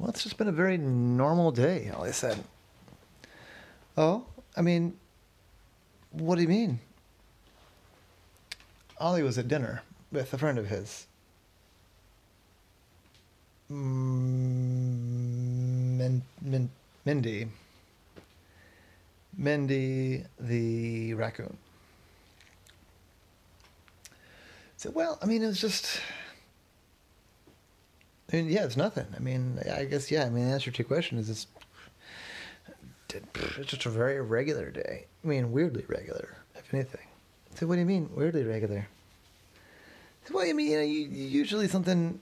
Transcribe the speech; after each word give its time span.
Well, 0.00 0.08
it's 0.08 0.22
just 0.22 0.38
been 0.38 0.48
a 0.48 0.52
very 0.52 0.78
normal 0.78 1.52
day, 1.52 1.90
Ollie 1.94 2.12
said. 2.12 2.42
Oh, 3.98 4.24
I 4.56 4.62
mean, 4.62 4.96
what 6.10 6.36
do 6.36 6.42
you 6.42 6.48
mean? 6.48 6.80
Ollie 8.98 9.22
was 9.22 9.36
at 9.36 9.46
dinner 9.46 9.82
with 10.10 10.32
a 10.32 10.38
friend 10.38 10.58
of 10.58 10.68
his. 10.68 11.06
Mm, 13.70 13.76
Min, 15.98 16.22
Min, 16.40 16.70
Mindy. 17.04 17.48
Mindy 19.36 20.24
the 20.40 21.12
raccoon. 21.12 21.58
So, 24.78 24.90
well, 24.92 25.18
I 25.20 25.26
mean, 25.26 25.42
it 25.42 25.46
was 25.46 25.60
just. 25.60 26.00
I 28.32 28.36
mean, 28.36 28.48
yeah, 28.48 28.64
it's 28.64 28.76
nothing. 28.76 29.06
I 29.16 29.18
mean, 29.18 29.58
I 29.72 29.84
guess, 29.84 30.10
yeah, 30.10 30.24
I 30.24 30.30
mean, 30.30 30.46
the 30.46 30.52
answer 30.52 30.70
to 30.70 30.78
your 30.78 30.86
question 30.86 31.18
is 31.18 31.28
it's, 31.28 31.46
it's 33.12 33.70
just 33.70 33.86
a 33.86 33.90
very 33.90 34.20
regular 34.20 34.70
day. 34.70 35.06
I 35.24 35.26
mean, 35.26 35.50
weirdly 35.50 35.84
regular, 35.88 36.36
if 36.54 36.72
anything. 36.72 37.06
So, 37.56 37.66
what 37.66 37.74
do 37.74 37.80
you 37.80 37.86
mean, 37.86 38.08
weirdly 38.14 38.44
regular? 38.44 38.86
So, 40.24 40.34
well, 40.34 40.48
I 40.48 40.52
mean, 40.52 40.70
you 40.70 40.76
know, 40.76 40.84
you, 40.84 41.08
usually 41.08 41.66
something 41.66 42.20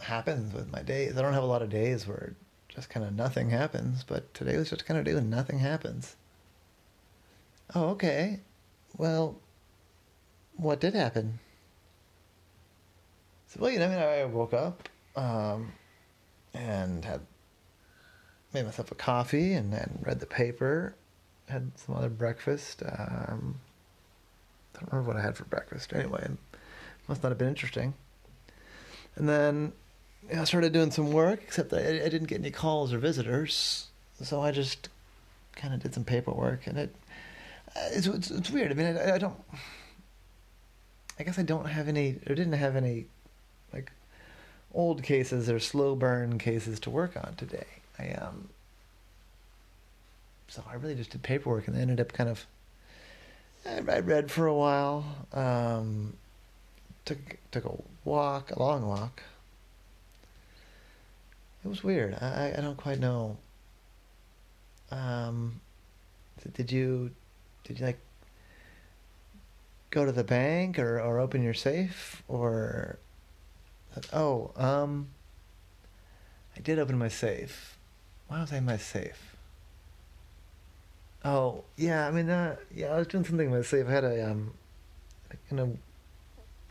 happens 0.00 0.54
with 0.54 0.70
my 0.70 0.82
days. 0.82 1.16
I 1.16 1.22
don't 1.22 1.34
have 1.34 1.42
a 1.42 1.46
lot 1.46 1.62
of 1.62 1.70
days 1.70 2.06
where 2.06 2.34
just 2.68 2.88
kind 2.88 3.04
of 3.04 3.12
nothing 3.12 3.50
happens, 3.50 4.04
but 4.04 4.32
today 4.34 4.56
was 4.56 4.70
just 4.70 4.86
kind 4.86 4.98
of 4.98 5.04
day 5.04 5.14
when 5.14 5.28
nothing 5.28 5.58
happens. 5.58 6.14
Oh, 7.74 7.88
okay. 7.90 8.40
Well, 8.96 9.40
what 10.56 10.80
did 10.80 10.94
happen? 10.94 11.40
So, 13.48 13.60
well, 13.60 13.70
you 13.72 13.80
know, 13.80 13.86
I 13.86 13.88
mean, 13.88 13.98
I 13.98 14.24
woke 14.26 14.54
up 14.54 14.88
um, 15.18 15.72
and 16.54 17.04
had 17.04 17.20
made 18.54 18.64
myself 18.64 18.90
a 18.90 18.94
coffee 18.94 19.52
and 19.52 19.72
then 19.72 19.98
read 20.02 20.20
the 20.20 20.26
paper, 20.26 20.94
had 21.48 21.72
some 21.76 21.96
other 21.96 22.08
breakfast. 22.08 22.82
Um, 22.82 23.60
I 24.74 24.80
don't 24.80 24.92
remember 24.92 25.08
what 25.08 25.16
I 25.16 25.22
had 25.22 25.36
for 25.36 25.44
breakfast. 25.44 25.92
Anyway, 25.92 26.28
must 27.08 27.22
not 27.22 27.30
have 27.30 27.38
been 27.38 27.48
interesting. 27.48 27.94
And 29.16 29.28
then 29.28 29.72
I 30.34 30.44
started 30.44 30.72
doing 30.72 30.90
some 30.90 31.12
work, 31.12 31.40
except 31.42 31.72
I, 31.72 32.04
I 32.04 32.08
didn't 32.08 32.24
get 32.24 32.38
any 32.38 32.50
calls 32.50 32.92
or 32.92 32.98
visitors, 32.98 33.88
so 34.22 34.40
I 34.40 34.52
just 34.52 34.88
kind 35.56 35.74
of 35.74 35.82
did 35.82 35.94
some 35.94 36.04
paperwork, 36.04 36.66
and 36.66 36.78
it 36.78 36.94
it's, 37.92 38.06
it's, 38.06 38.30
it's 38.30 38.50
weird. 38.50 38.70
I 38.70 38.74
mean, 38.74 38.86
I, 38.96 39.14
I, 39.14 39.18
don't. 39.18 39.36
I 41.18 41.22
guess 41.24 41.38
I 41.38 41.42
don't 41.42 41.66
have 41.66 41.88
any, 41.88 42.18
or 42.28 42.34
didn't 42.34 42.52
have 42.52 42.76
any, 42.76 43.06
old 44.78 45.02
cases 45.02 45.50
or 45.50 45.58
slow 45.58 45.96
burn 45.96 46.38
cases 46.38 46.78
to 46.78 46.88
work 46.88 47.16
on 47.16 47.34
today. 47.34 47.66
I 47.98 48.10
um. 48.12 48.48
So 50.46 50.62
I 50.70 50.76
really 50.76 50.94
just 50.94 51.10
did 51.10 51.22
paperwork, 51.22 51.66
and 51.66 51.76
ended 51.76 52.00
up 52.00 52.12
kind 52.12 52.30
of. 52.30 52.46
I, 53.66 53.82
I 53.96 53.98
read 53.98 54.30
for 54.30 54.46
a 54.46 54.54
while. 54.54 55.04
Um, 55.32 56.14
took 57.04 57.18
took 57.50 57.64
a 57.64 57.72
walk, 58.04 58.52
a 58.52 58.62
long 58.62 58.86
walk. 58.86 59.22
It 61.64 61.68
was 61.68 61.82
weird. 61.82 62.14
I 62.14 62.54
I 62.56 62.60
don't 62.60 62.76
quite 62.76 63.00
know. 63.00 63.36
Um, 64.92 65.60
did 66.54 66.70
you 66.70 67.10
did 67.64 67.80
you 67.80 67.86
like 67.86 67.98
go 69.90 70.04
to 70.04 70.12
the 70.12 70.24
bank 70.24 70.78
or, 70.78 71.00
or 71.00 71.18
open 71.18 71.42
your 71.42 71.54
safe 71.54 72.22
or 72.28 72.98
oh 74.12 74.52
um 74.56 75.08
I 76.56 76.60
did 76.60 76.78
open 76.78 76.98
my 76.98 77.08
safe. 77.08 77.78
Why 78.26 78.40
was 78.40 78.52
I 78.52 78.58
in 78.58 78.64
my 78.64 78.76
safe? 78.76 79.36
Oh 81.24 81.64
yeah, 81.76 82.06
I 82.06 82.10
mean 82.10 82.28
uh, 82.28 82.56
yeah, 82.74 82.88
I 82.88 82.98
was 82.98 83.06
doing 83.06 83.24
something 83.24 83.46
in 83.46 83.52
my 83.52 83.62
safe. 83.62 83.86
I 83.86 83.90
had 83.90 84.04
a 84.04 84.30
um 84.30 84.54
in 85.50 85.58
a 85.58 85.68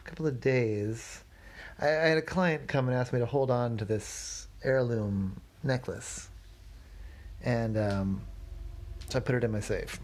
couple 0.04 0.28
of 0.28 0.40
days. 0.40 1.24
I, 1.80 1.88
I 1.88 2.08
had 2.10 2.18
a 2.18 2.24
client 2.24 2.68
come 2.68 2.88
and 2.88 2.98
ask 2.98 3.14
me 3.14 3.20
to 3.20 3.26
hold 3.26 3.52
on 3.52 3.78
to 3.78 3.86
this 3.86 4.48
heirloom 4.64 5.42
necklace, 5.64 6.30
and 7.44 7.78
um, 7.78 8.22
so 9.10 9.18
I 9.18 9.22
put 9.22 9.36
it 9.36 9.44
in 9.44 9.52
my 9.52 9.60
safe 9.60 10.00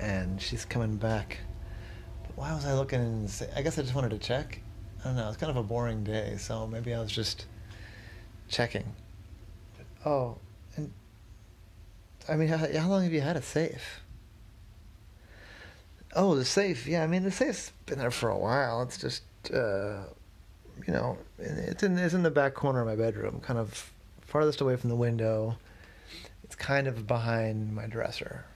and 0.00 0.40
she's 0.40 0.64
coming 0.64 0.96
back. 0.96 1.38
But 2.22 2.36
why 2.36 2.54
was 2.54 2.64
I 2.66 2.74
looking? 2.74 3.00
And 3.00 3.30
say, 3.30 3.48
I 3.54 3.62
guess 3.62 3.78
I 3.78 3.82
just 3.82 3.94
wanted 3.94 4.10
to 4.10 4.18
check. 4.18 4.60
I 5.00 5.04
don't 5.04 5.16
know. 5.16 5.28
It's 5.28 5.36
kind 5.36 5.50
of 5.50 5.56
a 5.56 5.62
boring 5.62 6.04
day, 6.04 6.36
so 6.38 6.66
maybe 6.66 6.92
I 6.92 7.00
was 7.00 7.12
just 7.12 7.46
checking. 8.48 8.84
Oh, 10.04 10.38
and 10.76 10.92
I 12.28 12.36
mean, 12.36 12.48
how, 12.48 12.58
how 12.58 12.88
long 12.88 13.02
have 13.04 13.12
you 13.12 13.20
had 13.20 13.36
a 13.36 13.42
safe? 13.42 14.00
Oh, 16.14 16.34
the 16.34 16.44
safe. 16.44 16.86
Yeah, 16.86 17.04
I 17.04 17.06
mean, 17.06 17.22
the 17.22 17.30
safe's 17.30 17.72
been 17.86 17.98
there 17.98 18.10
for 18.10 18.30
a 18.30 18.38
while. 18.38 18.82
It's 18.82 18.98
just, 18.98 19.22
uh, 19.52 20.04
you 20.86 20.92
know, 20.92 21.18
it's 21.38 21.82
in 21.82 21.98
it's 21.98 22.14
in 22.14 22.22
the 22.22 22.30
back 22.30 22.54
corner 22.54 22.80
of 22.80 22.86
my 22.86 22.96
bedroom, 22.96 23.40
kind 23.40 23.58
of 23.58 23.92
farthest 24.22 24.60
away 24.60 24.76
from 24.76 24.90
the 24.90 24.96
window. 24.96 25.58
It's 26.44 26.56
kind 26.56 26.86
of 26.86 27.06
behind 27.06 27.74
my 27.74 27.86
dresser. 27.86 28.46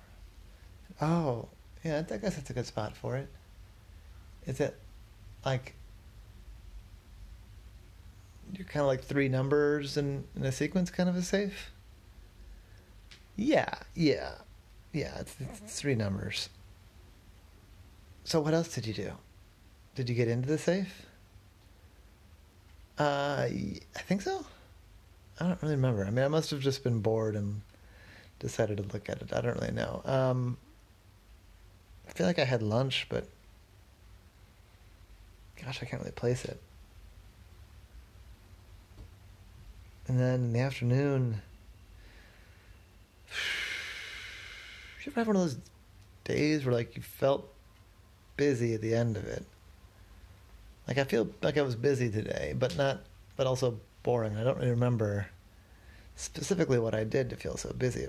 Oh, 1.00 1.48
yeah, 1.84 1.98
I 1.98 2.16
guess 2.16 2.36
that's 2.36 2.50
a 2.50 2.52
good 2.52 2.66
spot 2.66 2.96
for 2.96 3.16
it. 3.16 3.28
Is 4.46 4.60
it 4.60 4.78
like 5.44 5.74
you're 8.52 8.66
kind 8.66 8.82
of 8.82 8.86
like 8.86 9.02
three 9.02 9.28
numbers 9.28 9.96
in, 9.96 10.24
in 10.36 10.44
a 10.44 10.52
sequence, 10.52 10.90
kind 10.90 11.08
of 11.08 11.16
a 11.16 11.22
safe? 11.22 11.70
Yeah, 13.36 13.74
yeah, 13.94 14.34
yeah. 14.92 15.18
It's, 15.20 15.36
it's 15.40 15.80
three 15.80 15.94
numbers. 15.94 16.50
So 18.24 18.40
what 18.40 18.54
else 18.54 18.74
did 18.74 18.86
you 18.86 18.94
do? 18.94 19.12
Did 19.94 20.08
you 20.08 20.14
get 20.14 20.28
into 20.28 20.48
the 20.48 20.58
safe? 20.58 21.06
Uh, 22.98 23.48
I 23.48 24.00
think 24.00 24.22
so. 24.22 24.44
I 25.40 25.46
don't 25.46 25.60
really 25.62 25.74
remember. 25.74 26.04
I 26.04 26.10
mean, 26.10 26.24
I 26.24 26.28
must 26.28 26.50
have 26.50 26.60
just 26.60 26.84
been 26.84 27.00
bored 27.00 27.34
and 27.34 27.62
decided 28.38 28.76
to 28.76 28.82
look 28.92 29.08
at 29.08 29.22
it. 29.22 29.32
I 29.32 29.40
don't 29.40 29.58
really 29.58 29.72
know. 29.72 30.02
Um, 30.04 30.58
I 32.06 32.12
feel 32.12 32.26
like 32.26 32.38
I 32.38 32.44
had 32.44 32.62
lunch, 32.62 33.06
but 33.08 33.26
gosh, 35.62 35.82
I 35.82 35.86
can't 35.86 36.02
really 36.02 36.12
place 36.12 36.44
it. 36.44 36.60
And 40.12 40.20
then 40.20 40.34
in 40.34 40.52
the 40.52 40.58
afternoon, 40.58 41.40
you 45.06 45.10
ever 45.10 45.20
have 45.20 45.26
one 45.26 45.36
of 45.36 45.42
those 45.42 45.56
days 46.24 46.66
where 46.66 46.74
like 46.74 46.94
you 46.96 47.00
felt 47.02 47.50
busy 48.36 48.74
at 48.74 48.82
the 48.82 48.94
end 48.94 49.16
of 49.16 49.24
it? 49.24 49.42
Like 50.86 50.98
I 50.98 51.04
feel 51.04 51.30
like 51.40 51.56
I 51.56 51.62
was 51.62 51.76
busy 51.76 52.10
today, 52.10 52.54
but 52.58 52.76
not, 52.76 53.00
but 53.38 53.46
also 53.46 53.80
boring. 54.02 54.36
I 54.36 54.44
don't 54.44 54.58
really 54.58 54.68
remember 54.68 55.28
specifically 56.14 56.78
what 56.78 56.94
I 56.94 57.04
did 57.04 57.30
to 57.30 57.36
feel 57.36 57.56
so 57.56 57.72
busy 57.72 58.06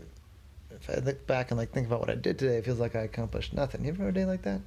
if 0.72 0.90
I 0.90 1.00
look 1.00 1.26
back 1.26 1.52
and 1.52 1.58
like 1.58 1.72
think 1.72 1.88
about 1.88 2.02
what 2.02 2.10
I 2.10 2.16
did 2.16 2.38
today, 2.38 2.58
it 2.58 2.66
feels 2.66 2.80
like 2.80 2.98
I 2.98 3.04
accomplished 3.04 3.54
nothing. 3.54 3.86
You 3.86 3.92
ever 3.92 4.04
have 4.04 4.10
a 4.10 4.12
day 4.12 4.26
like 4.26 4.42
that? 4.42 4.60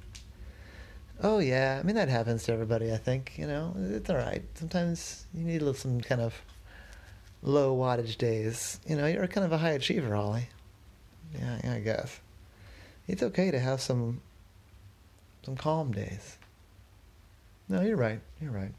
Oh 1.21 1.37
yeah, 1.37 1.77
I 1.79 1.85
mean 1.85 1.97
that 1.97 2.09
happens 2.09 2.45
to 2.45 2.53
everybody. 2.53 2.91
I 2.91 2.97
think 2.97 3.33
you 3.37 3.45
know 3.45 3.75
it's 3.77 4.09
all 4.09 4.15
right. 4.15 4.41
Sometimes 4.55 5.27
you 5.35 5.43
need 5.43 5.61
a 5.61 5.65
little 5.65 5.75
some 5.75 6.01
kind 6.01 6.21
of 6.21 6.33
low 7.41 7.75
wattage 7.75 8.17
days. 8.17 8.79
You 8.87 8.95
know, 8.95 9.05
you're 9.07 9.27
kind 9.27 9.45
of 9.45 9.51
a 9.51 9.57
high 9.57 9.71
achiever, 9.71 10.15
Ollie. 10.15 10.49
Yeah, 11.33 11.59
yeah, 11.63 11.73
I 11.73 11.79
guess 11.79 12.19
it's 13.07 13.23
okay 13.23 13.51
to 13.51 13.59
have 13.59 13.81
some 13.81 14.21
some 15.43 15.55
calm 15.55 15.91
days. 15.91 16.37
No, 17.69 17.81
you're 17.81 17.97
right. 17.97 18.19
You're 18.41 18.51
right. 18.51 18.73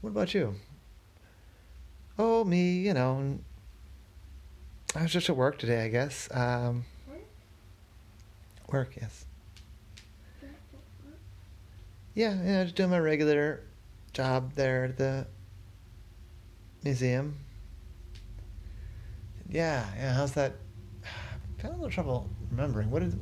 What 0.00 0.10
about 0.10 0.34
you? 0.34 0.54
Oh, 2.18 2.44
me, 2.44 2.78
you 2.78 2.94
know, 2.94 3.38
I 4.94 5.02
was 5.02 5.12
just 5.12 5.30
at 5.30 5.36
work 5.36 5.58
today, 5.58 5.84
I 5.84 5.88
guess. 5.88 6.28
Um, 6.32 6.84
work, 8.68 8.94
yes. 9.00 9.24
Yeah, 12.14 12.38
yeah, 12.44 12.64
just 12.64 12.76
doing 12.76 12.90
my 12.90 12.98
regular 12.98 13.60
job 14.12 14.52
there 14.54 14.84
at 14.84 14.98
the 14.98 15.26
museum. 16.84 17.38
Yeah, 19.48 19.86
yeah. 19.96 20.14
How's 20.14 20.32
that? 20.32 20.52
I'm 21.04 21.58
having 21.58 21.70
a 21.70 21.76
little 21.76 21.90
trouble 21.90 22.28
remembering. 22.50 22.90
What 22.90 23.02
is 23.02 23.14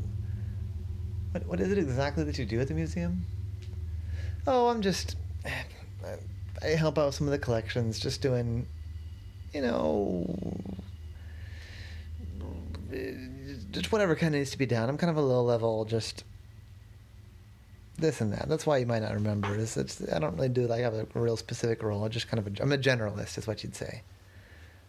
what? 1.33 1.47
What 1.47 1.61
is 1.61 1.71
it 1.71 1.79
exactly 1.79 2.25
that 2.25 2.39
you 2.39 2.45
do 2.45 2.61
at 2.61 2.69
the 2.69 2.75
museum? 2.75 3.25
Oh, 4.47 4.69
I'm 4.69 4.83
just 4.83 5.17
I 6.63 6.67
help 6.69 6.99
out 6.99 7.07
with 7.07 7.15
some 7.15 7.27
of 7.27 7.31
the 7.31 7.39
collections, 7.39 7.99
just 7.99 8.21
doing, 8.21 8.67
you 9.55 9.63
know, 9.63 10.27
just 13.71 13.91
whatever 13.93 14.15
kind 14.15 14.35
of 14.35 14.39
needs 14.41 14.51
to 14.51 14.59
be 14.59 14.67
done. 14.67 14.89
I'm 14.89 14.99
kind 14.99 15.11
of 15.11 15.17
a 15.17 15.23
low 15.23 15.43
level, 15.43 15.85
just 15.85 16.25
this 17.97 18.21
and 18.21 18.33
that. 18.33 18.49
That's 18.49 18.67
why 18.67 18.79
you 18.79 18.87
might 18.87 19.03
not 19.03 19.15
remember. 19.15 19.55
Is 19.55 19.77
I 20.13 20.19
don't 20.19 20.35
really 20.37 20.49
do 20.49 20.67
like 20.67 20.83
have 20.83 20.95
a 20.95 21.07
real 21.15 21.37
specific 21.37 21.83
role. 21.83 22.05
I 22.05 22.09
just 22.09 22.29
kind 22.29 22.39
of 22.39 22.47
a, 22.47 22.63
I'm 22.63 22.73
a 22.73 22.79
generalist, 22.79 23.39
is 23.39 23.47
what 23.47 23.63
you'd 23.63 23.77
say. 23.77 24.03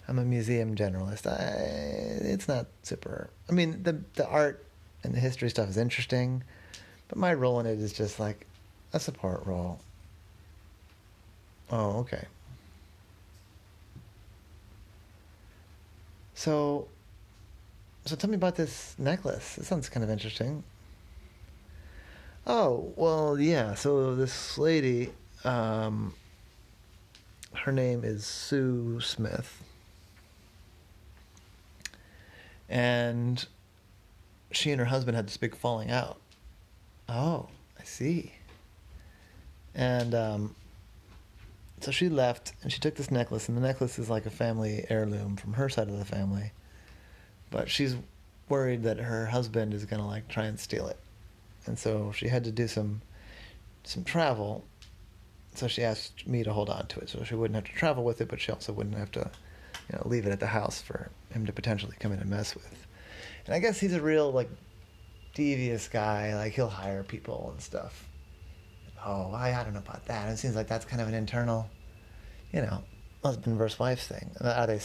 I'm 0.08 0.20
a 0.20 0.26
museum 0.26 0.76
generalist. 0.76 1.28
I, 1.28 2.24
it's 2.26 2.48
not 2.48 2.68
super. 2.84 3.30
I 3.50 3.54
mean, 3.54 3.84
the 3.84 4.02
the 4.16 4.28
art 4.28 4.66
and 5.04 5.14
the 5.14 5.20
history 5.20 5.50
stuff 5.50 5.70
is 5.70 5.78
interesting, 5.78 6.44
but 7.08 7.18
my 7.18 7.34
role 7.34 7.60
in 7.60 7.66
it 7.66 7.80
is 7.80 7.94
just 7.94 8.20
like 8.20 8.46
a 8.94 9.00
support 9.00 9.46
role. 9.46 9.80
Oh, 11.72 12.00
okay. 12.00 12.26
So, 16.34 16.88
so 18.06 18.16
tell 18.16 18.30
me 18.30 18.36
about 18.36 18.56
this 18.56 18.96
necklace. 18.98 19.58
It 19.58 19.66
sounds 19.66 19.88
kind 19.90 20.04
of 20.04 20.10
interesting. 20.10 20.64
Oh, 22.46 22.92
well, 22.96 23.40
yeah. 23.40 23.76
So 23.76 24.16
this 24.16 24.58
lady, 24.58 25.12
um, 25.44 26.16
her 27.54 27.72
name 27.72 28.04
is 28.04 28.26
Sue 28.26 29.00
Smith. 29.02 29.62
And 32.72 33.46
she 34.52 34.72
and 34.72 34.80
her 34.80 34.86
husband 34.86 35.18
had 35.18 35.28
this 35.28 35.36
big 35.36 35.56
falling 35.56 35.92
out. 35.92 36.20
Oh, 37.10 37.50
I 37.78 37.84
see. 37.84 38.32
And 39.76 40.16
um, 40.16 40.56
so 41.82 41.92
she 41.92 42.08
left 42.08 42.54
and 42.64 42.72
she 42.72 42.80
took 42.80 42.96
this 42.96 43.12
necklace, 43.12 43.50
and 43.50 43.58
the 43.58 43.62
necklace 43.62 44.00
is 44.00 44.10
like 44.10 44.26
a 44.26 44.32
family 44.32 44.86
heirloom 44.90 45.36
from 45.36 45.54
her 45.54 45.68
side 45.68 45.90
of 45.90 46.00
the 46.00 46.06
family. 46.06 46.54
But 47.50 47.70
she's 47.70 47.98
worried 48.48 48.84
that 48.84 49.00
her 49.00 49.26
husband 49.26 49.74
is 49.74 49.86
going 49.86 50.02
to 50.02 50.08
like 50.08 50.30
try 50.30 50.46
and 50.46 50.58
steal 50.58 50.88
it. 50.88 50.98
And 51.66 51.78
so 51.78 52.14
she 52.14 52.30
had 52.30 52.46
to 52.46 52.52
do 52.52 52.68
some 52.68 53.02
some 53.84 54.06
travel. 54.06 54.64
So 55.56 55.68
she 55.68 55.84
asked 55.84 56.26
me 56.26 56.44
to 56.44 56.54
hold 56.54 56.70
on 56.70 56.88
to 56.88 57.02
it 57.02 57.10
so 57.10 57.24
she 57.26 57.36
wouldn't 57.36 57.56
have 57.56 57.66
to 57.66 57.78
travel 57.78 58.06
with 58.06 58.22
it, 58.22 58.30
but 58.30 58.40
she 58.40 58.54
also 58.54 58.72
wouldn't 58.72 58.96
have 58.96 59.12
to, 59.12 59.30
you 59.92 59.98
know, 59.98 60.08
leave 60.08 60.26
it 60.26 60.32
at 60.32 60.40
the 60.40 60.48
house 60.48 60.82
for 60.82 61.10
him 61.32 61.46
to 61.46 61.54
potentially 61.54 61.96
come 62.00 62.12
in 62.12 62.20
and 62.20 62.30
mess 62.30 62.56
with. 62.56 62.88
And 63.46 63.56
I 63.56 63.60
guess 63.60 63.80
he's 63.80 63.94
a 63.94 64.02
real 64.02 64.32
like 64.32 64.50
devious 65.34 65.88
guy. 65.88 66.36
Like 66.36 66.54
he'll 66.54 66.70
hire 66.70 67.04
people 67.04 67.50
and 67.52 67.62
stuff. 67.62 68.08
Oh, 69.06 69.32
I, 69.34 69.60
I 69.60 69.64
don't 69.64 69.74
know 69.74 69.80
about 69.80 70.06
that. 70.06 70.30
It 70.30 70.38
seems 70.38 70.56
like 70.56 70.68
that's 70.68 70.86
kind 70.86 71.02
of 71.02 71.08
an 71.08 71.16
internal, 71.16 71.68
you 72.54 72.62
know, 72.62 72.84
husband 73.24 73.58
versus 73.58 73.80
wife 73.80 74.02
thing. 74.02 74.32
Are 74.40 74.68
they 74.68 74.80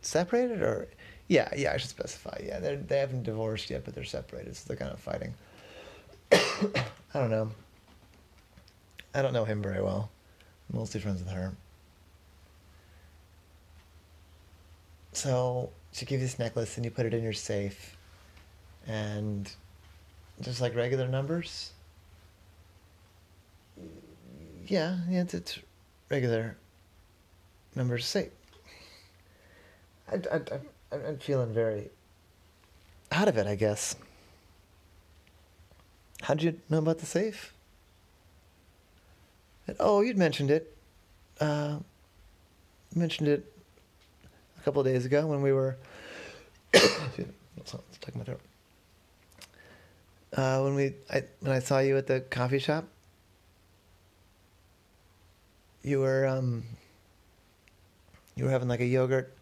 separated 0.00 0.62
or? 0.62 0.88
Yeah, 1.28 1.48
yeah, 1.56 1.72
I 1.72 1.76
should 1.76 1.90
specify. 1.90 2.40
Yeah, 2.44 2.58
they 2.58 2.74
they 2.74 2.98
haven't 2.98 3.22
divorced 3.22 3.70
yet, 3.70 3.84
but 3.84 3.94
they're 3.94 4.02
separated, 4.02 4.56
so 4.56 4.64
they're 4.66 4.76
kind 4.76 4.90
of 4.90 4.98
fighting. 4.98 5.34
I 6.32 7.20
don't 7.20 7.30
know. 7.30 7.52
I 9.14 9.22
don't 9.22 9.32
know 9.32 9.44
him 9.44 9.62
very 9.62 9.82
well. 9.82 10.10
I'm 10.72 10.78
mostly 10.78 11.00
friends 11.00 11.22
with 11.22 11.32
her. 11.32 11.52
So 15.12 15.70
she 15.92 16.06
gives 16.06 16.20
you 16.20 16.26
this 16.28 16.38
necklace 16.38 16.76
and 16.76 16.84
you 16.84 16.90
put 16.90 17.06
it 17.06 17.14
in 17.14 17.22
your 17.22 17.32
safe. 17.32 17.96
And 18.86 19.50
just 20.40 20.60
like 20.60 20.74
regular 20.74 21.08
numbers. 21.08 21.72
Yeah, 24.66 24.98
yeah, 25.08 25.22
it's, 25.22 25.34
it's 25.34 25.58
regular 26.10 26.56
numbers 27.74 28.06
safe. 28.06 28.30
I, 30.10 30.16
I, 30.32 30.36
I, 30.36 30.96
I'm 31.08 31.18
feeling 31.18 31.52
very 31.52 31.90
out 33.12 33.28
of 33.28 33.36
it, 33.36 33.46
I 33.46 33.56
guess. 33.56 33.96
How 36.22 36.34
did 36.34 36.42
you 36.44 36.60
know 36.68 36.78
about 36.78 36.98
the 36.98 37.06
safe? 37.06 37.52
Oh, 39.78 40.00
you'd 40.00 40.18
mentioned 40.18 40.50
it. 40.50 40.76
Uh, 41.40 41.78
mentioned 42.94 43.28
it 43.28 43.52
a 44.60 44.62
couple 44.62 44.82
days 44.82 45.06
ago 45.06 45.26
when 45.26 45.42
we 45.42 45.52
were. 45.52 45.76
take 48.00 48.16
my 48.16 48.24
throat. 48.24 48.40
Uh, 50.36 50.60
when 50.60 50.74
we, 50.74 50.94
I, 51.10 51.24
when 51.40 51.52
I 51.52 51.58
saw 51.58 51.80
you 51.80 51.96
at 51.96 52.06
the 52.06 52.20
coffee 52.20 52.58
shop, 52.58 52.84
you 55.82 56.00
were 56.00 56.26
um, 56.26 56.62
you 58.36 58.44
were 58.44 58.50
having 58.50 58.68
like 58.68 58.80
a 58.80 58.86
yogurt 58.86 59.34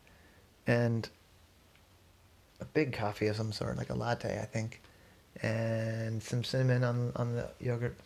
and 0.66 1.08
a 2.60 2.64
big 2.64 2.92
coffee 2.92 3.26
of 3.26 3.36
some 3.36 3.52
sort, 3.52 3.76
like 3.76 3.90
a 3.90 3.94
latte, 3.94 4.40
I 4.40 4.44
think, 4.44 4.80
and 5.42 6.22
some 6.22 6.42
cinnamon 6.44 6.84
on 6.84 7.12
on 7.16 7.34
the 7.34 7.48
yogurt. 7.60 7.96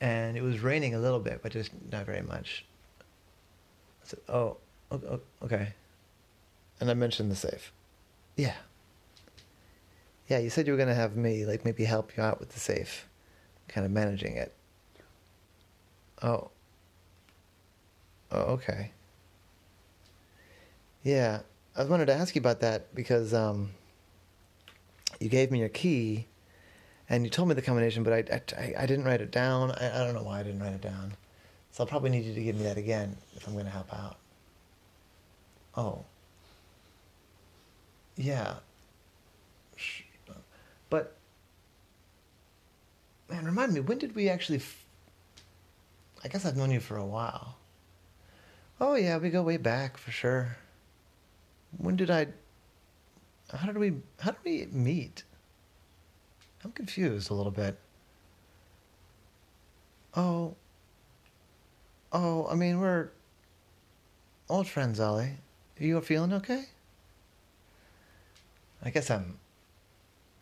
And 0.00 0.36
it 0.36 0.42
was 0.42 0.60
raining 0.60 0.94
a 0.94 0.98
little 0.98 1.20
bit, 1.20 1.40
but 1.42 1.52
just 1.52 1.70
not 1.90 2.04
very 2.04 2.22
much. 2.22 2.64
Said, 4.06 4.20
"Oh, 4.28 4.58
okay." 5.42 5.74
And 6.80 6.90
I 6.90 6.94
mentioned 6.94 7.30
the 7.30 7.36
safe. 7.36 7.72
Yeah. 8.36 8.54
Yeah, 10.28 10.38
you 10.38 10.50
said 10.50 10.66
you 10.66 10.72
were 10.72 10.76
going 10.76 10.88
to 10.88 10.94
have 10.94 11.16
me, 11.16 11.44
like, 11.44 11.64
maybe 11.64 11.84
help 11.84 12.16
you 12.16 12.22
out 12.22 12.38
with 12.38 12.50
the 12.50 12.60
safe, 12.60 13.08
kind 13.68 13.84
of 13.84 13.90
managing 13.90 14.36
it. 14.36 14.52
Oh. 16.22 16.50
Oh, 18.30 18.40
okay. 18.40 18.90
Yeah, 21.02 21.40
I 21.76 21.84
wanted 21.84 22.06
to 22.06 22.14
ask 22.14 22.34
you 22.34 22.40
about 22.40 22.60
that 22.60 22.94
because 22.94 23.32
um, 23.32 23.70
you 25.20 25.28
gave 25.28 25.50
me 25.50 25.60
your 25.60 25.68
key, 25.68 26.26
and 27.08 27.24
you 27.24 27.30
told 27.30 27.48
me 27.48 27.54
the 27.54 27.62
combination, 27.62 28.02
but 28.02 28.12
I, 28.12 28.40
I, 28.56 28.74
I 28.82 28.86
didn't 28.86 29.04
write 29.04 29.20
it 29.20 29.30
down. 29.30 29.70
I, 29.72 30.00
I 30.00 30.04
don't 30.04 30.14
know 30.14 30.24
why 30.24 30.40
I 30.40 30.42
didn't 30.42 30.60
write 30.60 30.74
it 30.74 30.80
down. 30.80 31.14
So 31.76 31.84
I'll 31.84 31.88
probably 31.88 32.08
need 32.08 32.24
you 32.24 32.32
to 32.32 32.42
give 32.42 32.56
me 32.56 32.62
that 32.62 32.78
again 32.78 33.14
if 33.36 33.46
I'm 33.46 33.52
going 33.52 33.66
to 33.66 33.70
help 33.70 33.92
out. 33.92 34.16
Oh. 35.76 36.06
Yeah. 38.16 38.54
But, 40.88 41.14
man, 43.28 43.44
remind 43.44 43.74
me, 43.74 43.80
when 43.80 43.98
did 43.98 44.14
we 44.14 44.30
actually. 44.30 44.56
F- 44.56 44.86
I 46.24 46.28
guess 46.28 46.46
I've 46.46 46.56
known 46.56 46.70
you 46.70 46.80
for 46.80 46.96
a 46.96 47.04
while. 47.04 47.58
Oh, 48.80 48.94
yeah, 48.94 49.18
we 49.18 49.28
go 49.28 49.42
way 49.42 49.58
back 49.58 49.98
for 49.98 50.10
sure. 50.10 50.56
When 51.76 51.94
did 51.96 52.10
I. 52.10 52.28
How 53.52 53.66
did 53.66 53.76
we. 53.76 53.96
How 54.20 54.30
did 54.30 54.40
we 54.46 54.66
meet? 54.72 55.24
I'm 56.64 56.72
confused 56.72 57.30
a 57.30 57.34
little 57.34 57.52
bit. 57.52 57.78
Oh. 60.14 60.56
Oh, 62.18 62.48
I 62.50 62.54
mean, 62.54 62.80
we're 62.80 63.10
old 64.48 64.66
friends, 64.66 64.98
Ollie. 64.98 65.32
You 65.78 66.00
feeling 66.00 66.32
okay? 66.32 66.64
I 68.82 68.88
guess 68.88 69.10
I'm. 69.10 69.36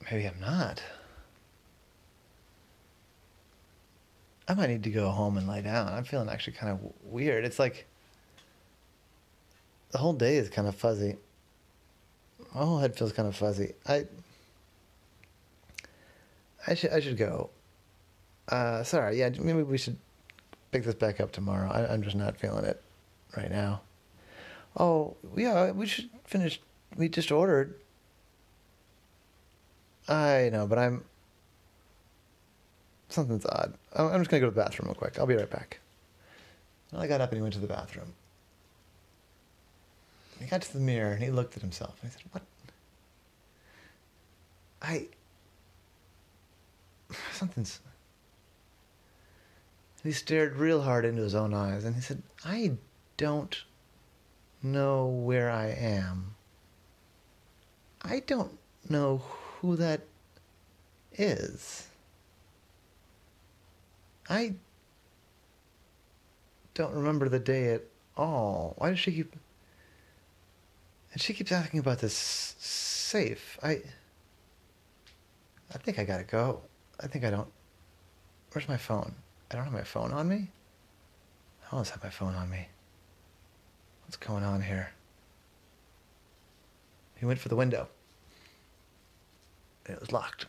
Maybe 0.08 0.24
I'm 0.24 0.38
not. 0.38 0.80
I 4.46 4.54
might 4.54 4.68
need 4.68 4.84
to 4.84 4.90
go 4.90 5.10
home 5.10 5.36
and 5.36 5.48
lie 5.48 5.62
down. 5.62 5.88
I'm 5.92 6.04
feeling 6.04 6.28
actually 6.28 6.52
kind 6.52 6.70
of 6.70 6.92
weird. 7.02 7.44
It's 7.44 7.58
like 7.58 7.86
the 9.90 9.98
whole 9.98 10.12
day 10.12 10.36
is 10.36 10.48
kind 10.50 10.68
of 10.68 10.76
fuzzy. 10.76 11.16
My 12.54 12.62
whole 12.62 12.78
head 12.78 12.96
feels 12.96 13.12
kind 13.12 13.26
of 13.26 13.34
fuzzy. 13.34 13.72
I 13.84 14.06
I 16.68 16.74
should 16.74 16.92
I 16.92 17.00
should 17.00 17.16
go. 17.16 17.50
Uh, 18.46 18.84
sorry, 18.84 19.18
yeah, 19.18 19.30
maybe 19.30 19.64
we 19.64 19.76
should 19.76 19.96
pick 20.74 20.82
this 20.82 20.96
back 20.96 21.20
up 21.20 21.30
tomorrow. 21.30 21.70
I, 21.70 21.92
I'm 21.92 22.02
just 22.02 22.16
not 22.16 22.36
feeling 22.36 22.64
it 22.64 22.82
right 23.36 23.48
now. 23.48 23.82
Oh 24.76 25.14
yeah, 25.36 25.70
we 25.70 25.86
should 25.86 26.10
finish. 26.24 26.60
We 26.96 27.08
just 27.08 27.30
ordered. 27.30 27.76
I 30.08 30.50
know, 30.52 30.66
but 30.66 30.78
I'm. 30.80 31.04
Something's 33.08 33.46
odd. 33.46 33.74
I'm 33.94 34.18
just 34.18 34.30
gonna 34.30 34.40
go 34.40 34.46
to 34.46 34.54
the 34.54 34.60
bathroom 34.60 34.88
real 34.88 34.96
quick. 34.96 35.16
I'll 35.16 35.26
be 35.26 35.36
right 35.36 35.48
back. 35.48 35.78
Well, 36.90 37.00
I 37.00 37.06
got 37.06 37.20
up 37.20 37.30
and 37.30 37.38
he 37.38 37.42
went 37.42 37.54
to 37.54 37.60
the 37.60 37.68
bathroom. 37.68 38.12
He 40.40 40.46
got 40.46 40.62
to 40.62 40.72
the 40.72 40.80
mirror 40.80 41.12
and 41.12 41.22
he 41.22 41.30
looked 41.30 41.54
at 41.54 41.62
himself 41.62 41.94
and 42.02 42.10
he 42.10 42.18
said, 42.18 42.26
"What? 42.32 42.42
I 44.82 45.06
something's." 47.32 47.78
And 50.04 50.12
he 50.12 50.16
stared 50.16 50.56
real 50.56 50.82
hard 50.82 51.06
into 51.06 51.22
his 51.22 51.34
own 51.34 51.54
eyes 51.54 51.84
and 51.84 51.96
he 51.96 52.02
said, 52.02 52.22
"I 52.44 52.76
don't 53.16 53.64
know 54.62 55.06
where 55.06 55.50
I 55.50 55.68
am. 55.68 56.34
I 58.02 58.20
don't 58.20 58.58
know 58.86 59.22
who 59.60 59.76
that 59.76 60.02
is. 61.12 61.88
I 64.28 64.56
don't 66.74 66.94
remember 66.94 67.30
the 67.30 67.38
day 67.38 67.72
at 67.72 67.84
all. 68.14 68.74
Why 68.76 68.90
does 68.90 68.98
she 68.98 69.12
keep. 69.12 69.34
And 71.12 71.22
she 71.22 71.32
keeps 71.32 71.50
asking 71.50 71.80
about 71.80 72.00
this 72.00 72.14
safe. 72.58 73.58
I. 73.62 73.80
I 75.72 75.78
think 75.78 75.98
I 75.98 76.04
gotta 76.04 76.24
go. 76.24 76.60
I 77.00 77.06
think 77.06 77.24
I 77.24 77.30
don't. 77.30 77.50
Where's 78.52 78.68
my 78.68 78.76
phone? 78.76 79.14
I 79.50 79.56
don't 79.56 79.64
have 79.64 79.72
my 79.72 79.82
phone 79.82 80.12
on 80.12 80.28
me? 80.28 80.48
I 81.64 81.72
always 81.72 81.90
have 81.90 82.02
my 82.02 82.10
phone 82.10 82.34
on 82.34 82.50
me. 82.50 82.68
What's 84.04 84.16
going 84.16 84.44
on 84.44 84.62
here? 84.62 84.90
He 87.16 87.26
went 87.26 87.38
for 87.38 87.48
the 87.48 87.56
window. 87.56 87.88
It 89.86 90.00
was 90.00 90.12
locked. 90.12 90.46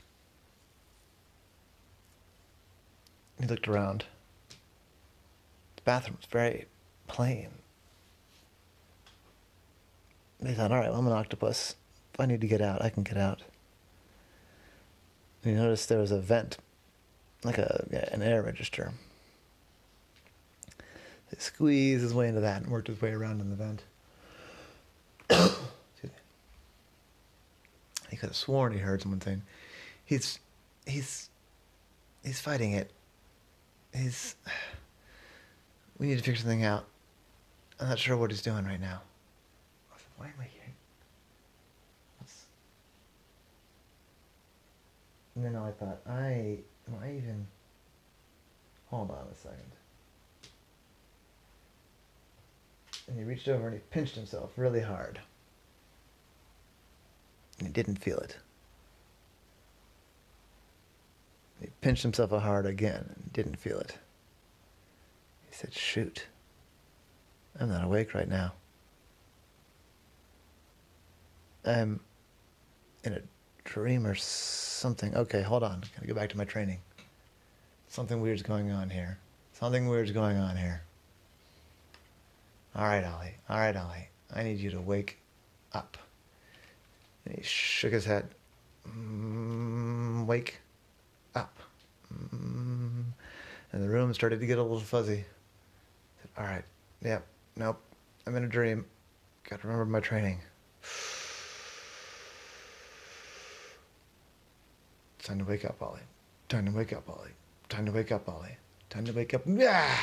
He 3.40 3.48
looked 3.48 3.68
around. 3.68 4.06
The 5.75 5.82
bathroom 5.84 6.18
was 6.20 6.28
very 6.30 6.66
plain. 7.08 7.50
He 10.46 10.54
thought, 10.54 10.72
all 10.72 10.78
right, 10.78 10.90
well, 10.90 11.00
I'm 11.00 11.08
an 11.08 11.14
octopus. 11.14 11.75
If 12.14 12.20
I 12.20 12.25
need 12.25 12.42
to 12.42 12.48
get 12.48 12.62
out, 12.62 12.82
I 12.82 12.90
can 12.90 13.04
get 13.04 13.18
out. 13.18 13.44
He 15.44 15.52
noticed 15.52 15.90
there 15.90 16.00
was 16.00 16.12
a 16.12 16.20
vent, 16.20 16.58
like 17.46 17.58
a 17.58 17.86
yeah, 17.92 18.10
an 18.12 18.22
air 18.22 18.42
register. 18.42 18.92
He 21.30 21.38
squeezed 21.38 22.04
his 22.04 22.14
way 22.14 22.28
into 22.28 22.42
that 22.42 22.62
and 22.62 22.72
worked 22.72 22.88
his 22.88 23.02
way 23.02 23.12
around 23.12 23.42
in 23.42 23.50
the 23.50 23.56
vent. 23.56 23.84
He 28.16 28.18
could 28.18 28.30
have 28.30 28.36
sworn 28.38 28.72
he 28.72 28.80
heard 28.80 29.02
someone 29.02 29.20
saying, 29.20 29.42
"He's, 30.06 30.40
he's, 30.86 31.30
he's 32.24 32.40
fighting 32.40 32.72
it. 32.72 32.92
He's. 33.94 34.36
We 35.98 36.08
need 36.08 36.18
to 36.18 36.24
figure 36.24 36.36
something 36.36 36.66
out. 36.66 36.86
I'm 37.80 37.88
not 37.88 38.00
sure 38.00 38.18
what 38.18 38.30
he's 38.30 38.42
doing 38.42 38.66
right 38.66 38.80
now." 38.80 39.02
I 39.94 39.98
said, 39.98 40.08
"Why 40.18 40.25
am 40.28 40.34
I 40.40 40.44
here?" 40.44 40.74
What's... 42.20 42.46
And 45.36 45.46
then 45.46 45.56
I 45.56 45.72
thought, 45.72 46.00
I 46.08 46.58
am 46.88 46.96
I 47.01 47.12
even. 47.12 47.48
Hold 48.88 49.12
on 49.12 49.27
a 49.32 49.36
second. 49.36 49.72
And 53.08 53.18
he 53.18 53.24
reached 53.24 53.48
over 53.48 53.68
and 53.68 53.75
he 53.75 53.82
pinched 53.92 54.15
himself 54.15 54.51
really 54.58 54.82
hard. 54.82 55.20
And 57.60 57.68
he 57.68 57.74
didn't 57.74 57.98
feel 57.98 58.18
it. 58.18 58.38
He 61.62 61.68
pinched 61.82 62.04
himself 62.04 62.32
hard 62.32 62.65
again 62.65 63.13
and 63.15 63.34
didn't 63.34 63.58
feel 63.58 63.80
it. 63.80 63.98
He 65.50 65.56
said, 65.56 65.74
Shoot, 65.74 66.25
I'm 67.60 67.70
not 67.70 67.84
awake 67.84 68.13
right 68.13 68.27
now. 68.27 68.54
I'm 71.63 72.00
in 73.04 73.13
a 73.13 73.22
dream 73.65 74.07
or 74.07 74.15
something. 74.15 75.13
Okay, 75.15 75.41
hold 75.41 75.63
on. 75.63 75.84
Gotta 75.95 76.07
go 76.07 76.13
back 76.13 76.29
to 76.29 76.38
my 76.38 76.45
training. 76.45 76.79
Something 77.89 78.22
weird's 78.22 78.41
going 78.41 78.72
on 78.72 78.89
here. 78.89 79.17
Something 79.53 79.88
weird's 79.89 80.12
going 80.12 80.38
on 80.38 80.55
here. 80.55 80.81
All 82.75 82.86
right, 82.86 83.03
Ollie. 83.03 83.36
All 83.50 83.57
right, 83.57 83.75
Ollie. 83.75 84.10
I 84.34 84.43
need 84.43 84.60
you 84.60 84.72
to 84.72 84.81
wake 84.81 85.17
up. 85.74 85.98
And 87.25 87.36
he 87.36 87.43
shook 87.43 87.93
his 87.93 88.05
head. 88.05 88.27
Mm, 88.88 90.25
wake 90.25 90.60
up. 91.36 91.57
Mm. 92.13 93.05
And 93.72 93.84
the 93.84 93.89
room 93.89 94.13
started 94.13 94.39
to 94.39 94.45
get 94.45 94.57
a 94.57 94.62
little 94.62 94.79
fuzzy. 94.79 95.25
Said, 96.22 96.29
All 96.38 96.45
right. 96.45 96.63
Yep. 97.01 97.25
Nope. 97.57 97.81
I'm 98.27 98.36
in 98.36 98.43
a 98.43 98.48
dream. 98.48 98.86
Got 99.50 99.62
to 99.62 99.67
remember 99.67 99.86
my 99.86 100.00
training. 100.00 100.39
Time 105.25 105.39
to 105.39 105.44
wake 105.46 105.65
up, 105.65 105.82
Ollie. 105.82 106.01
Time 106.50 106.67
to 106.67 106.72
wake 106.72 106.94
up, 106.94 107.10
Ollie. 107.10 107.32
Time 107.67 107.88
to 107.88 107.91
wake 107.91 108.12
up, 108.12 108.29
Ollie. 108.29 108.58
Time 108.91 109.05
to 109.05 109.12
wake 109.12 109.34
up. 109.34 109.41
Yeah! 109.48 109.98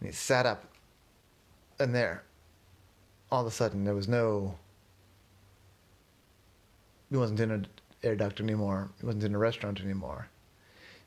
And 0.00 0.08
he 0.08 0.12
sat 0.12 0.44
up. 0.44 0.64
And 1.78 1.94
there, 1.94 2.24
all 3.30 3.42
of 3.42 3.46
a 3.46 3.52
sudden, 3.52 3.84
there 3.84 3.94
was 3.94 4.08
no. 4.08 4.56
He 7.10 7.16
wasn't 7.16 7.38
in 7.38 7.52
an 7.52 7.68
air 8.02 8.16
duct 8.16 8.40
anymore. 8.40 8.90
He 8.98 9.06
wasn't 9.06 9.22
in 9.22 9.36
a 9.36 9.38
restaurant 9.38 9.80
anymore. 9.80 10.26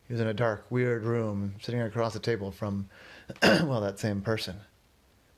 He 0.07 0.13
was 0.13 0.21
in 0.21 0.27
a 0.27 0.33
dark, 0.33 0.65
weird 0.69 1.03
room, 1.03 1.55
sitting 1.61 1.81
across 1.81 2.13
the 2.13 2.19
table 2.19 2.49
from, 2.49 2.87
well, 3.43 3.81
that 3.81 3.99
same 3.99 4.21
person. 4.21 4.55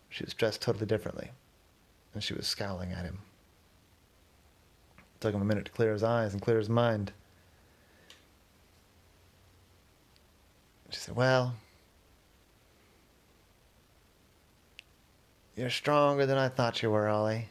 She 0.10 0.24
was 0.24 0.36
dressed 0.36 0.62
totally 0.62 0.86
differently, 0.86 1.32
and 2.14 2.24
she 2.24 2.36
was 2.36 2.46
scowling 2.46 2.92
at 2.92 3.04
him. 3.04 3.18
It 5.00 5.22
took 5.22 5.34
him 5.34 5.42
a 5.42 5.46
minute 5.46 5.66
to 5.66 5.72
clear 5.72 5.92
his 5.92 6.04
eyes 6.04 6.34
and 6.34 6.42
clear 6.42 6.60
his 6.60 6.70
mind. 6.70 7.12
She 10.96 11.02
said, 11.02 11.16
Well, 11.18 11.54
you're 15.58 15.70
stronger 15.70 16.26
than 16.26 16.38
I 16.38 16.48
thought 16.48 16.82
you 16.82 16.90
were, 16.90 17.10
Ollie. 17.10 17.50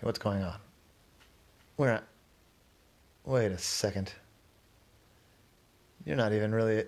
What's 0.00 0.20
going 0.20 0.42
on? 0.42 0.58
We're 1.76 1.94
not. 1.94 2.04
Wait 3.24 3.50
a 3.50 3.58
second. 3.58 4.12
You're 6.04 6.14
not 6.14 6.32
even 6.32 6.54
really. 6.54 6.84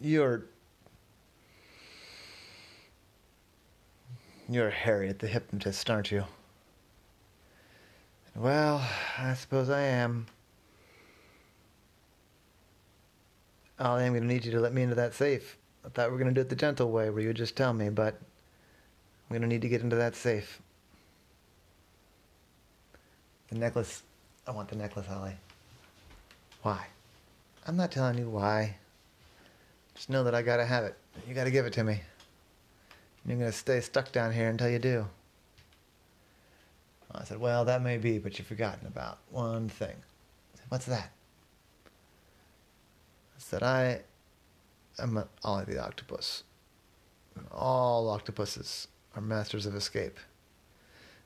You're. 0.00 0.44
You're 4.48 4.70
Harriet 4.70 5.18
the 5.18 5.26
hypnotist, 5.26 5.90
aren't 5.90 6.12
you? 6.12 6.24
Well, 8.36 8.86
I 9.18 9.34
suppose 9.34 9.68
I 9.68 9.82
am. 9.82 10.26
Oh, 13.80 13.92
Ollie, 13.92 14.04
I'm 14.04 14.12
going 14.12 14.22
to 14.22 14.28
need 14.28 14.44
you 14.44 14.52
to 14.52 14.60
let 14.60 14.74
me 14.74 14.82
into 14.82 14.94
that 14.96 15.14
safe. 15.14 15.56
I 15.86 15.88
thought 15.88 16.08
we 16.08 16.12
were 16.12 16.18
going 16.22 16.32
to 16.32 16.38
do 16.38 16.42
it 16.42 16.50
the 16.50 16.56
gentle 16.56 16.90
way, 16.90 17.08
where 17.08 17.22
you 17.22 17.28
would 17.28 17.36
just 17.36 17.56
tell 17.56 17.72
me, 17.72 17.88
but 17.88 18.14
I'm 18.14 19.30
going 19.30 19.40
to 19.40 19.48
need 19.48 19.62
to 19.62 19.68
get 19.68 19.80
into 19.80 19.96
that 19.96 20.14
safe. 20.14 20.60
The 23.48 23.56
necklace. 23.56 24.02
I 24.46 24.50
want 24.50 24.68
the 24.68 24.76
necklace, 24.76 25.06
Ollie. 25.10 25.32
Why? 26.62 26.86
I'm 27.66 27.76
not 27.76 27.90
telling 27.90 28.18
you 28.18 28.28
why. 28.28 28.76
Just 29.94 30.10
know 30.10 30.24
that 30.24 30.34
I 30.34 30.42
gotta 30.42 30.64
have 30.64 30.84
it. 30.84 30.96
You 31.28 31.34
gotta 31.34 31.50
give 31.50 31.66
it 31.66 31.72
to 31.74 31.84
me. 31.84 32.00
You're 33.26 33.38
gonna 33.38 33.52
stay 33.52 33.80
stuck 33.80 34.12
down 34.12 34.32
here 34.32 34.48
until 34.48 34.68
you 34.68 34.78
do. 34.78 35.06
I 37.12 37.24
said, 37.24 37.38
Well, 37.38 37.64
that 37.64 37.82
may 37.82 37.98
be, 37.98 38.18
but 38.18 38.38
you've 38.38 38.48
forgotten 38.48 38.86
about 38.86 39.18
one 39.30 39.68
thing. 39.68 39.96
Said, 40.54 40.64
What's 40.68 40.86
that? 40.86 41.10
I 43.40 43.42
said, 43.42 43.62
I 43.62 44.00
am 44.98 45.24
Ollie 45.42 45.64
the 45.64 45.82
octopus. 45.82 46.42
And 47.34 47.46
all 47.50 48.10
octopuses 48.10 48.88
are 49.16 49.22
masters 49.22 49.64
of 49.64 49.74
escape. 49.74 50.18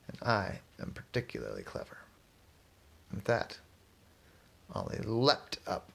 And 0.07 0.19
I 0.23 0.61
am 0.81 0.93
particularly 0.93 1.65
clever. 1.65 1.99
And 3.11 3.21
that, 3.25 3.59
Ollie 4.73 5.01
leapt 5.05 5.59
up 5.67 5.91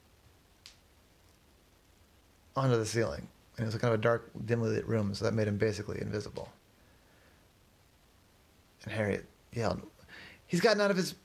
onto 2.53 2.75
the 2.75 2.85
ceiling. 2.85 3.29
And 3.55 3.63
it 3.63 3.71
was 3.71 3.75
kind 3.75 3.93
of 3.93 3.99
a 3.99 4.03
dark, 4.03 4.29
dimly 4.45 4.71
lit 4.71 4.87
room, 4.87 5.13
so 5.13 5.23
that 5.23 5.33
made 5.33 5.47
him 5.47 5.57
basically 5.57 6.01
invisible. 6.01 6.49
And 8.83 8.91
Harriet 8.91 9.25
yelled, 9.53 9.81
He's 10.47 10.61
gotten 10.61 10.81
out 10.81 10.91
of 10.91 10.97
his. 10.97 11.15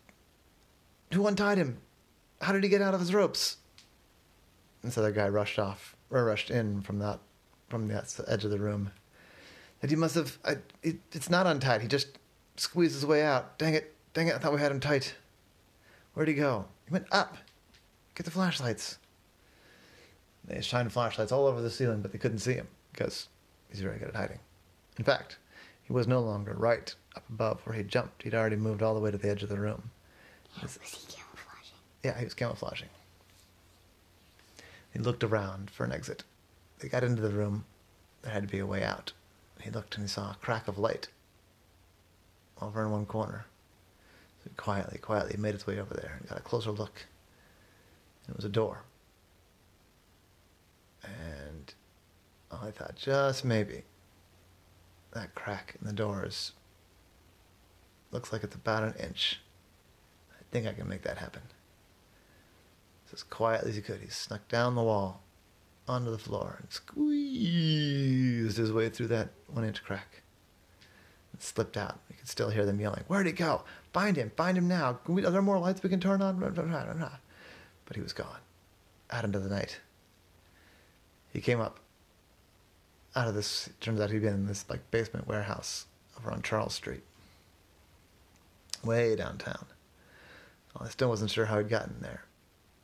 Who 1.13 1.27
untied 1.27 1.59
him? 1.59 1.79
How 2.41 2.53
did 2.53 2.63
he 2.63 2.69
get 2.69 2.83
out 2.83 2.95
of 2.95 3.01
his 3.01 3.13
ropes? 3.13 3.57
And 4.85 4.93
so 4.93 5.01
the 5.01 5.11
guy 5.11 5.29
rushed 5.29 5.59
off, 5.59 5.97
or 6.11 6.23
rushed 6.27 6.51
in 6.51 6.83
from 6.83 6.99
that, 6.99 7.19
from 7.71 7.89
the 7.89 8.05
edge 8.29 8.45
of 8.45 8.51
the 8.51 8.59
room. 8.59 8.91
That 9.81 9.89
he 9.89 9.97
must 9.97 10.15
have. 10.15 10.39
I, 10.45 10.57
it, 10.83 10.97
it's 11.13 11.31
not 11.31 11.47
untied. 11.47 11.81
He 11.81 11.89
just 11.89 12.19
squeezed 12.57 12.95
his 12.95 13.07
way 13.07 13.23
out. 13.23 13.57
Dang 13.59 13.73
it! 13.73 13.95
Dang 14.13 14.29
it! 14.29 14.35
I 14.35 14.39
thought 14.39 14.53
we 14.53 14.61
had 14.61 14.71
him 14.71 14.81
tight. 14.81 15.15
Where'd 16.13 16.29
he 16.29 16.35
go? 16.35 16.67
He 16.87 16.93
went 16.93 17.07
up. 17.11 17.39
Get 18.15 18.25
the 18.25 18.31
flashlights. 18.31 18.99
They 20.45 20.61
shined 20.61 20.93
flashlights 20.93 21.33
all 21.33 21.47
over 21.47 21.63
the 21.63 21.71
ceiling, 21.71 22.03
but 22.03 22.13
they 22.13 22.19
couldn't 22.19 22.41
see 22.41 22.53
him 22.53 22.69
because 22.93 23.29
he's 23.71 23.81
very 23.81 23.99
good 23.99 24.09
at 24.09 24.17
hiding. 24.17 24.39
In 24.99 25.05
fact, 25.05 25.39
he 25.83 25.95
was 25.95 26.07
no 26.07 26.21
longer 26.21 26.53
right 26.53 26.95
up 27.17 27.25
above 27.31 27.63
where 27.67 27.75
he 27.75 27.85
jumped. 27.85 28.23
He'd 28.23 28.35
already 28.35 28.57
moved 28.57 28.83
all 28.83 28.95
the 28.95 29.01
way 29.01 29.11
to 29.11 29.17
the 29.17 29.31
edge 29.31 29.43
of 29.43 29.49
the 29.49 29.59
room. 29.59 29.91
Was 30.61 30.79
he 30.83 30.99
camouflaging? 31.11 31.79
Yeah, 32.03 32.19
he 32.19 32.25
was 32.25 32.35
camouflaging. 32.35 32.91
He 34.95 35.01
looked 35.01 35.25
around 35.25 35.71
for 35.71 35.85
an 35.85 35.93
exit. 35.93 36.23
They 36.79 36.89
got 36.89 37.05
into 37.05 37.21
the 37.21 37.31
room. 37.31 37.65
There 38.23 38.33
had 38.33 38.45
to 38.45 38.49
be 38.49 38.61
a 38.61 38.67
way 38.67 38.83
out. 38.83 39.13
He 39.61 39.71
looked 39.71 39.97
and 39.97 40.05
he 40.05 40.09
saw 40.09 40.31
a 40.31 40.37
crack 40.41 40.69
of 40.69 40.79
light 40.79 41.09
over 42.63 42.83
in 42.83 42.91
one 42.91 43.05
corner. 43.05 43.47
So 44.43 44.51
he 44.51 44.57
quietly, 44.57 44.99
quietly 44.99 45.37
made 45.37 45.55
his 45.55 45.67
way 45.67 45.81
over 45.81 45.95
there 45.95 46.17
and 46.19 46.29
got 46.29 46.39
a 46.39 46.43
closer 46.43 46.71
look. 46.71 47.07
It 48.29 48.37
was 48.37 48.45
a 48.45 48.49
door. 48.49 48.83
And 51.03 51.75
I 52.53 52.71
thought, 52.71 52.95
just 52.97 53.45
maybe, 53.45 53.83
that 55.13 55.35
crack 55.35 55.75
in 55.81 55.87
the 55.87 55.93
door 55.93 56.25
is, 56.25 56.53
looks 58.13 58.33
like 58.33 58.45
it's 58.45 58.55
about 58.55 58.85
an 58.85 58.95
inch. 58.99 59.41
I 60.33 60.43
think 60.53 60.67
I 60.67 60.73
can 60.73 60.89
make 60.89 61.03
that 61.03 61.19
happen. 61.19 61.43
So 63.07 63.15
as 63.15 63.23
quietly 63.23 63.71
as 63.71 63.77
he 63.77 63.83
could, 63.83 64.01
he 64.01 64.09
snuck 64.09 64.49
down 64.49 64.75
the 64.75 64.83
wall, 64.83 65.23
onto 65.87 66.11
the 66.11 66.19
floor, 66.19 66.59
and 66.61 66.73
squeezed 66.73 68.57
his 68.57 68.73
way 68.73 68.89
through 68.89 69.09
that 69.09 69.31
one 69.49 69.65
inch 69.65 69.83
crack. 69.83 70.23
And 71.33 71.43
slipped 71.43 71.77
out. 71.77 71.99
You 72.09 72.17
could 72.17 72.29
still 72.29 72.51
hear 72.51 72.65
them 72.65 72.81
yelling, 72.81 73.05
Where'd 73.09 73.27
he 73.27 73.33
go? 73.33 73.65
Find 73.93 74.17
him! 74.17 74.33
Find 74.37 74.57
him 74.57 74.69
now! 74.69 74.99
We, 75.07 75.25
are 75.25 75.31
there 75.31 75.43
more 75.43 75.59
lights 75.59 75.83
we 75.83 75.91
can 75.91 76.01
turn 76.01 76.23
on? 76.23 76.39
But 76.39 77.97
he 77.97 78.03
was 78.03 78.13
gone. 78.13 78.41
Out 79.11 79.25
into 79.25 79.39
the 79.39 79.51
night. 79.51 79.81
He 81.33 81.41
came 81.41 81.61
up 81.61 81.81
out 83.17 83.29
of 83.29 83.35
this. 83.35 83.69
Turns 83.81 84.01
out 84.01 84.11
he'd 84.11 84.23
been 84.23 84.35
in 84.35 84.47
this 84.47 84.65
like 84.69 84.91
basement 84.91 85.27
warehouse 85.27 85.87
over 86.17 86.31
on 86.31 86.43
Charles 86.43 86.75
Street, 86.75 87.03
way 88.85 89.17
downtown. 89.17 89.67
Well, 90.75 90.87
I 90.87 90.91
still 90.91 91.09
wasn't 91.09 91.31
sure 91.31 91.47
how 91.47 91.59
he'd 91.59 91.69
gotten 91.69 91.97
there. 92.01 92.25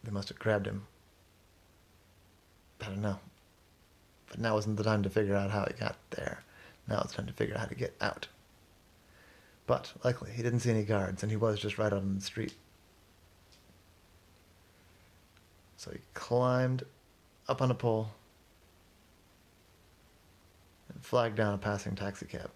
They 0.04 0.11
must 0.11 0.28
have 0.28 0.38
grabbed 0.38 0.66
him. 0.66 0.87
I 2.80 2.87
don't 2.87 3.02
know. 3.02 3.19
But 4.28 4.40
now 4.40 4.54
wasn't 4.54 4.76
the 4.76 4.85
time 4.85 5.02
to 5.02 5.11
figure 5.11 5.35
out 5.35 5.50
how 5.50 5.66
he 5.66 5.75
got 5.75 5.97
there. 6.11 6.42
Now 6.88 7.02
it's 7.04 7.14
time 7.14 7.26
to 7.26 7.33
figure 7.33 7.54
out 7.54 7.61
how 7.61 7.66
to 7.66 7.75
get 7.75 7.95
out. 8.00 8.28
But 9.66 9.92
luckily, 10.02 10.33
he 10.33 10.42
didn't 10.42 10.61
see 10.61 10.71
any 10.71 10.85
guards, 10.85 11.23
and 11.23 11.30
he 11.30 11.37
was 11.37 11.61
just 11.61 11.78
right 11.78 11.92
out 11.92 11.99
on 11.99 12.16
the 12.16 12.21
street. 12.21 12.54
So 15.76 15.90
he 15.92 15.99
climbed 16.14 16.85
up 17.49 17.62
on 17.62 17.71
a 17.71 17.75
pole 17.75 18.09
and 20.92 21.04
flagged 21.04 21.37
down 21.37 21.54
a 21.54 21.59
passing 21.59 21.95
taxi 21.95 22.26
cab. 22.26 22.50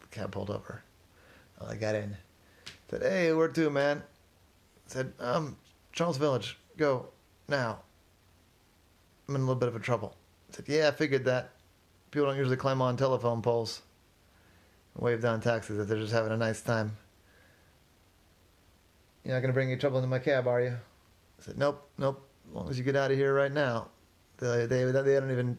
The 0.00 0.06
cab 0.08 0.32
pulled 0.32 0.50
over. 0.50 0.82
I 1.60 1.74
got 1.74 1.94
in. 1.94 2.16
Said, 2.90 3.02
hey, 3.02 3.32
where 3.32 3.48
to, 3.48 3.70
man? 3.70 4.02
Said, 4.86 5.12
um, 5.20 5.56
Charles 5.92 6.16
Village. 6.16 6.58
Go. 6.76 7.08
Now. 7.48 7.80
I'm 9.28 9.34
in 9.34 9.40
a 9.40 9.44
little 9.44 9.58
bit 9.58 9.68
of 9.68 9.76
a 9.76 9.80
trouble. 9.80 10.16
Said, 10.50 10.66
yeah, 10.68 10.88
I 10.88 10.90
figured 10.92 11.24
that. 11.24 11.50
People 12.10 12.28
don't 12.28 12.36
usually 12.36 12.56
climb 12.56 12.80
on 12.80 12.96
telephone 12.96 13.42
poles. 13.42 13.82
Wave 14.96 15.20
down 15.20 15.40
taxis 15.40 15.78
if 15.78 15.88
they're 15.88 15.98
just 15.98 16.12
having 16.12 16.32
a 16.32 16.36
nice 16.36 16.62
time. 16.62 16.96
You're 19.24 19.34
not 19.34 19.40
going 19.40 19.50
to 19.50 19.54
bring 19.54 19.70
any 19.70 19.78
trouble 19.78 19.98
into 19.98 20.08
my 20.08 20.20
cab, 20.20 20.46
are 20.46 20.60
you? 20.60 20.70
I 20.70 21.42
said, 21.42 21.58
nope, 21.58 21.88
nope. 21.98 22.26
As 22.48 22.54
long 22.54 22.70
as 22.70 22.78
you 22.78 22.84
get 22.84 22.96
out 22.96 23.10
of 23.10 23.16
here 23.16 23.34
right 23.34 23.52
now. 23.52 23.88
They, 24.38 24.66
they, 24.66 24.84
they 24.84 25.14
don't 25.14 25.30
even 25.30 25.58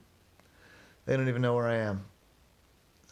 they 1.05 1.17
don't 1.17 1.29
even 1.29 1.41
know 1.41 1.55
where 1.55 1.67
I 1.67 1.77
am. 1.77 2.05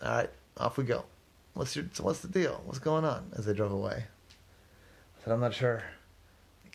All 0.02 0.16
right, 0.16 0.30
off 0.58 0.78
we 0.78 0.84
go. 0.84 1.06
What's 1.54 1.76
your 1.76 1.86
what's 2.02 2.20
the 2.20 2.28
deal? 2.28 2.62
What's 2.66 2.80
going 2.80 3.06
on? 3.06 3.32
As 3.36 3.46
they 3.46 3.54
drove 3.54 3.72
away. 3.72 4.06
I 4.06 5.24
said, 5.24 5.34
I'm 5.34 5.40
not 5.40 5.54
sure. 5.54 5.84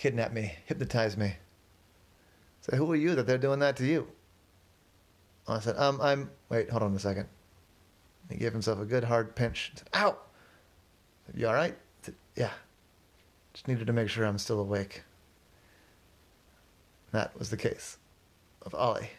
Kidnapped 0.01 0.33
me, 0.33 0.55
hypnotize 0.65 1.19
me. 1.19 1.27
I 1.27 1.37
said, 2.63 2.77
who 2.77 2.91
are 2.91 2.97
you 2.97 3.15
that 3.17 3.27
they're 3.27 3.37
doing 3.37 3.59
that 3.59 3.77
to 3.77 3.85
you? 3.85 4.09
I 5.47 5.61
said, 5.61 5.77
um, 5.77 6.01
I'm 6.01 6.31
wait, 6.49 6.71
hold 6.71 6.83
on 6.83 6.95
a 6.95 6.99
second. 6.99 7.29
He 8.31 8.39
gave 8.39 8.53
himself 8.53 8.81
a 8.81 8.87
good 8.87 9.05
hard 9.05 9.37
pinch. 9.37 9.73
Said, 9.75 9.91
Ow! 9.95 10.17
Said, 11.27 11.39
you 11.39 11.47
all 11.47 11.53
right? 11.53 11.77
Said, 12.01 12.15
yeah. 12.35 12.53
Just 13.53 13.69
needed 13.69 13.87
to 13.89 13.93
make 13.93 14.09
sure 14.09 14.25
I'm 14.25 14.39
still 14.39 14.61
awake. 14.61 15.03
That 17.13 17.39
was 17.39 17.51
the 17.51 17.59
case 17.59 17.99
of 18.63 18.75
Ollie. 18.75 19.11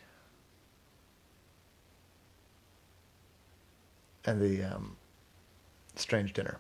And 4.25 4.41
the 4.41 4.63
um, 4.63 4.97
strange 5.95 6.33
dinner. 6.33 6.57